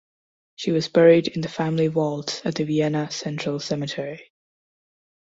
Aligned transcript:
She 0.55 0.71
was 0.71 0.87
buried 0.87 1.27
in 1.27 1.41
the 1.41 1.47
family 1.47 1.85
vault 1.85 2.41
at 2.43 2.55
the 2.55 2.63
Vienna 2.63 3.11
Central 3.11 3.59
Cemetery. 3.59 4.31